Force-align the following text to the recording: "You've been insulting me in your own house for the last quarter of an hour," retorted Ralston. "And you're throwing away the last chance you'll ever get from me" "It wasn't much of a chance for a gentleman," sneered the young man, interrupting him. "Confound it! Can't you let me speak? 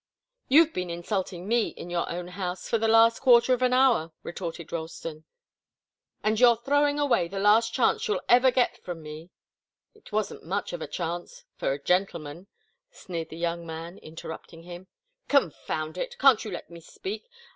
"You've 0.47 0.73
been 0.73 0.89
insulting 0.89 1.47
me 1.47 1.67
in 1.67 1.91
your 1.91 2.09
own 2.09 2.29
house 2.29 2.67
for 2.67 2.79
the 2.79 2.87
last 2.87 3.19
quarter 3.19 3.53
of 3.53 3.61
an 3.61 3.71
hour," 3.71 4.11
retorted 4.23 4.71
Ralston. 4.71 5.25
"And 6.23 6.39
you're 6.39 6.55
throwing 6.57 6.97
away 6.99 7.27
the 7.27 7.37
last 7.37 7.71
chance 7.71 8.07
you'll 8.07 8.23
ever 8.27 8.49
get 8.49 8.83
from 8.83 9.03
me" 9.03 9.29
"It 9.93 10.11
wasn't 10.11 10.43
much 10.43 10.73
of 10.73 10.81
a 10.81 10.87
chance 10.87 11.43
for 11.55 11.71
a 11.71 11.79
gentleman," 11.79 12.47
sneered 12.89 13.29
the 13.29 13.37
young 13.37 13.63
man, 13.63 13.99
interrupting 13.99 14.63
him. 14.63 14.87
"Confound 15.27 15.99
it! 15.99 16.17
Can't 16.17 16.43
you 16.43 16.49
let 16.49 16.71
me 16.71 16.79
speak? 16.81 17.29